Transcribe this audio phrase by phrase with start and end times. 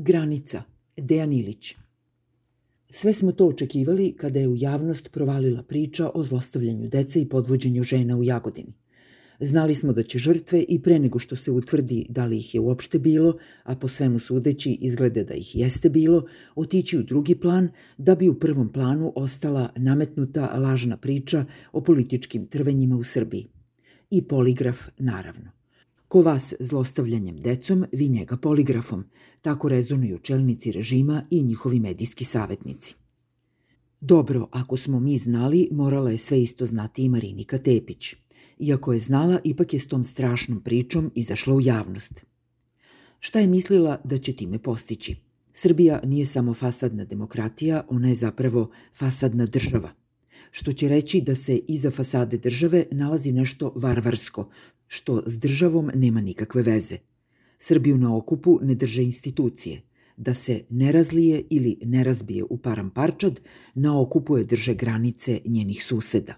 [0.00, 0.62] Granica,
[0.96, 1.74] Dejan Ilić.
[2.90, 7.82] Sve smo to očekivali kada je u javnost provalila priča o zlostavljanju dece i podvođenju
[7.82, 8.72] žena u Jagodini.
[9.40, 12.60] Znali smo da će žrtve i pre nego što se utvrdi da li ih je
[12.60, 17.68] uopšte bilo, a po svemu sudeći izglede da ih jeste bilo, otići u drugi plan
[17.98, 23.46] da bi u prvom planu ostala nametnuta lažna priča o političkim trvenjima u Srbiji.
[24.10, 25.59] I poligraf, naravno.
[26.10, 29.04] Ko vas zlostavljanjem decom, vi njega poligrafom.
[29.40, 32.94] Tako rezonuju čelnici režima i njihovi medijski savetnici.
[34.00, 38.14] Dobro, ako smo mi znali, morala je sve isto znati i Marinika Tepić.
[38.58, 42.24] Iako je znala, ipak je s tom strašnom pričom izašla u javnost.
[43.20, 45.16] Šta je mislila da će time postići?
[45.52, 49.99] Srbija nije samo fasadna demokratija, ona je zapravo fasadna država.
[50.50, 54.48] Što će reći da se iza fasade države nalazi nešto varvarsko,
[54.86, 56.96] što s državom nema nikakve veze.
[57.58, 59.82] Srbiju na okupu ne drže institucije.
[60.16, 63.40] Da se ne razlije ili ne razbije u param parčad,
[63.74, 66.34] na okupu je drže granice njenih suseda.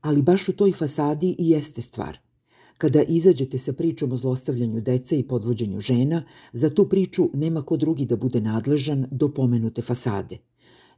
[0.00, 2.18] Ali baš u toj fasadi i jeste stvar.
[2.78, 7.76] Kada izađete sa pričom o zlostavljanju dece i podvođenju žena, za tu priču nema ko
[7.76, 10.38] drugi da bude nadležan do pomenute fasade–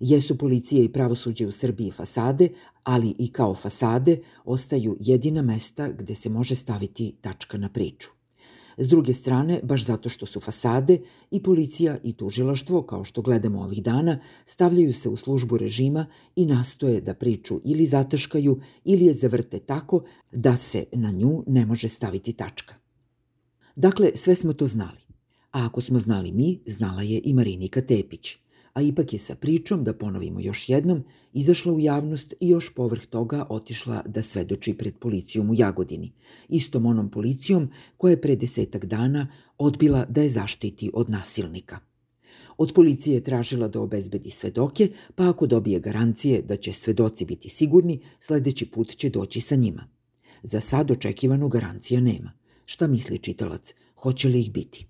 [0.00, 2.48] Jesu policija i pravosuđe u Srbiji fasade,
[2.82, 8.08] ali i kao fasade ostaju jedina mesta gde se može staviti tačka na priču.
[8.80, 10.98] S druge strane, baš zato što su fasade,
[11.30, 16.46] i policija i tužilaštvo, kao što gledamo ovih dana, stavljaju se u službu režima i
[16.46, 20.02] nastoje da priču ili zataškaju ili je zavrte tako
[20.32, 22.74] da se na nju ne može staviti tačka.
[23.76, 25.00] Dakle, sve smo to znali.
[25.52, 28.36] A ako smo znali mi, znala je i Marinika Tepić–
[28.78, 33.06] a ipak je sa pričom, da ponovimo još jednom, izašla u javnost i još povrh
[33.06, 36.12] toga otišla da svedoči pred policijom u Jagodini,
[36.48, 39.26] istom onom policijom koja je pre desetak dana
[39.58, 41.78] odbila da je zaštiti od nasilnika.
[42.56, 47.48] Od policije je tražila da obezbedi svedoke, pa ako dobije garancije da će svedoci biti
[47.48, 49.88] sigurni, sledeći put će doći sa njima.
[50.42, 52.32] Za sad očekivano garancija nema.
[52.64, 53.74] Šta misli čitalac?
[53.94, 54.86] Hoće li ih biti?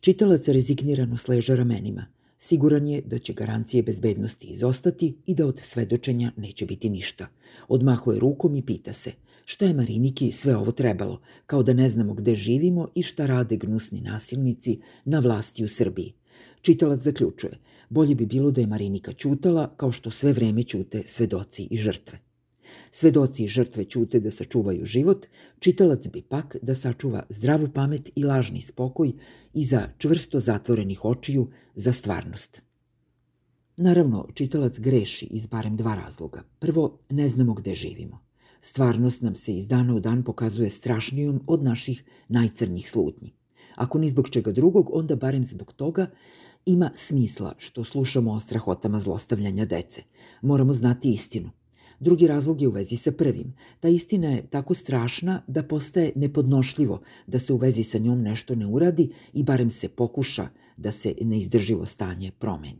[0.00, 2.06] Čitalac rezignirano sleže ramenima–
[2.44, 7.26] Siguran je da će garancije bezbednosti izostati i da od svedočenja neće biti ništa.
[7.68, 9.12] Odmahuje rukom i pita se
[9.44, 13.56] šta je Mariniki sve ovo trebalo, kao da ne znamo gde živimo i šta rade
[13.56, 16.12] gnusni nasilnici na vlasti u Srbiji.
[16.60, 17.58] Čitalac zaključuje,
[17.88, 22.31] bolje bi bilo da je Marinika ćutala kao što sve vreme ćute svedoci i žrtve.
[22.94, 25.26] Svedoci i žrtve ćute da sačuvaju život,
[25.58, 29.12] čitalac bi pak da sačuva zdravu pamet i lažni spokoj
[29.54, 32.62] iza čvrsto zatvorenih očiju za stvarnost.
[33.76, 36.42] Naravno, čitalac greši iz barem dva razloga.
[36.58, 38.18] Prvo, ne znamo gde živimo.
[38.60, 43.32] Stvarnost nam se iz dana u dan pokazuje strašnijom od naših najcrnjih slutnji.
[43.74, 46.06] Ako ni zbog čega drugog, onda barem zbog toga
[46.66, 50.02] ima smisla što slušamo o strahotama zlostavljanja dece.
[50.42, 51.50] Moramo znati istinu.
[52.02, 53.52] Drugi razlog je u vezi sa prvim.
[53.80, 58.54] Ta istina je tako strašna da postaje nepodnošljivo da se u vezi sa njom nešto
[58.54, 62.78] ne uradi i barem se pokuša da se neizdrživo stanje promeni.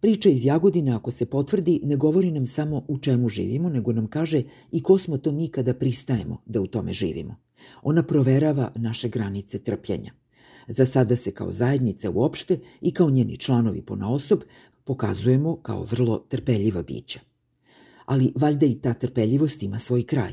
[0.00, 4.06] Priča iz Jagodine, ako se potvrdi, ne govori nam samo u čemu živimo, nego nam
[4.06, 4.42] kaže
[4.72, 7.36] i ko smo to mi kada pristajemo da u tome živimo.
[7.82, 10.12] Ona proverava naše granice trpljenja.
[10.68, 14.40] Za sada se kao zajednica uopšte i kao njeni članovi ponaosob
[14.84, 17.27] pokazujemo kao vrlo trpeljiva bića
[18.08, 20.32] ali valjda i ta trpeljivost ima svoj kraj.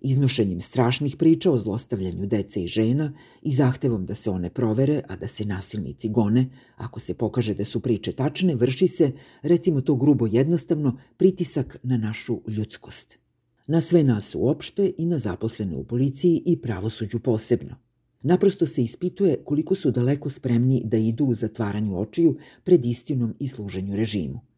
[0.00, 3.12] Iznošenjem strašnih priča o zlostavljanju dece i žena
[3.42, 6.46] i zahtevom da se one provere, a da se nasilnici gone,
[6.76, 9.10] ako se pokaže da su priče tačne, vrši se,
[9.42, 13.18] recimo to grubo jednostavno, pritisak na našu ljudskost.
[13.66, 17.76] Na sve nas uopšte i na zaposlene u policiji i pravosuđu posebno.
[18.22, 23.48] Naprosto se ispituje koliko su daleko spremni da idu u zatvaranju očiju pred istinom i
[23.48, 24.51] služenju režimu.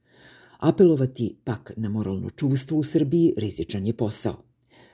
[0.65, 4.43] Apelovati pak na moralno čuvstvo u Srbiji rizičan je posao.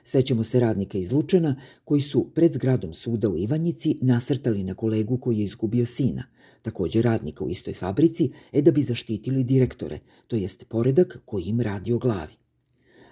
[0.03, 5.17] Sećamo se radnika iz Lučana koji su pred zgradom suda u Ivanjici nasrtali na kolegu
[5.17, 6.23] koji je izgubio sina,
[6.61, 11.61] takođe radnika u istoj fabrici, e da bi zaštitili direktore, to jest poredak koji im
[11.61, 12.33] radi o glavi.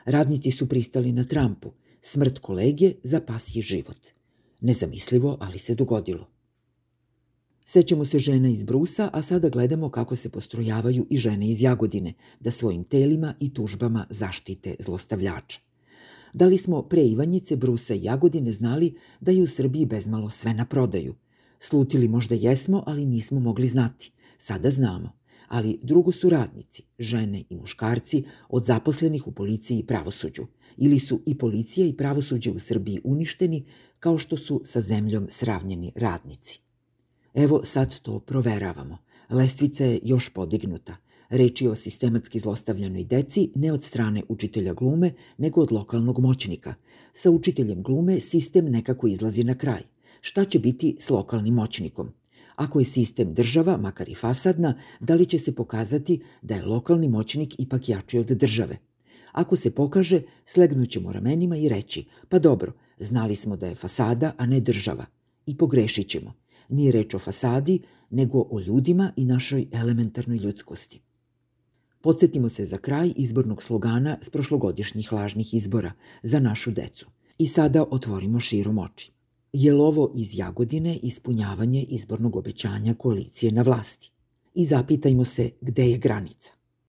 [0.05, 4.07] Radnici su pristali na Trumpu, smrt kolege za pasji život.
[4.61, 6.38] Nezamislivo, ali se dogodilo.
[7.71, 12.13] Sećamo se žena iz Brusa, a sada gledamo kako se postrojavaju i žene iz Jagodine,
[12.39, 15.59] da svojim telima i tužbama zaštite zlostavljača.
[16.33, 20.53] Da li smo pre Ivanjice, Brusa i Jagodine znali da je u Srbiji bezmalo sve
[20.53, 21.15] na prodaju?
[21.59, 24.11] Slutili možda jesmo, ali nismo mogli znati.
[24.37, 25.11] Sada znamo.
[25.47, 30.45] Ali drugo su radnici, žene i muškarci, od zaposlenih u policiji i pravosuđu.
[30.77, 33.65] Ili su i policija i pravosuđe u Srbiji uništeni,
[33.99, 36.68] kao što su sa zemljom sravnjeni radnici.
[37.39, 38.97] Evo sad to proveravamo.
[39.29, 40.95] Lestvica je još podignuta.
[41.29, 46.73] Reč je o sistematski zlostavljanoj deci ne od strane učitelja glume, nego od lokalnog moćnika.
[47.13, 49.81] Sa učiteljem glume sistem nekako izlazi na kraj.
[50.21, 52.11] Šta će biti s lokalnim moćnikom?
[52.55, 57.09] Ako je sistem država, makar i fasadna, da li će se pokazati da je lokalni
[57.09, 58.77] moćnik ipak jači od države?
[59.31, 64.45] Ako se pokaže, slegnućemo ramenima i reći, pa dobro, znali smo da je fasada, a
[64.45, 65.05] ne država.
[65.45, 66.33] I pogrešit ćemo.
[66.69, 71.01] Nije reč o fasadi, nego o ljudima i našoj elementarnoj ljudskosti.
[72.01, 75.91] Podsjetimo se za kraj izbornog slogana s prošlogodišnjih lažnih izbora
[76.23, 77.05] za našu decu.
[77.37, 79.11] I sada otvorimo širom oči.
[79.53, 84.11] Je li ovo iz Jagodine ispunjavanje izbornog obećanja koalicije na vlasti?
[84.53, 86.58] I zapitajmo se gde je granica.